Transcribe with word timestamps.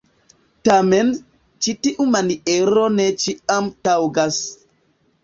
Tamen, 0.67 1.11
ĉi 1.65 1.75
tiu 1.87 2.07
maniero 2.15 2.87
ne 2.95 3.05
ĉiam 3.25 3.69
taŭgas. 3.89 4.41